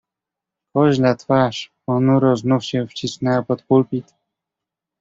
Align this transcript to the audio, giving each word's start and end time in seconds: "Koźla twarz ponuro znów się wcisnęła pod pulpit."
"Koźla 0.73 1.15
twarz 1.15 1.71
ponuro 1.85 2.37
znów 2.37 2.65
się 2.65 2.87
wcisnęła 2.87 3.43
pod 3.43 3.63
pulpit." 3.63 4.13